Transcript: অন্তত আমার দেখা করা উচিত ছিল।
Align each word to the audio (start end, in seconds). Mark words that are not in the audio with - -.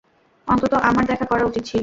অন্তত 0.47 0.73
আমার 0.81 1.03
দেখা 1.05 1.25
করা 1.25 1.43
উচিত 1.45 1.63
ছিল। 1.65 1.79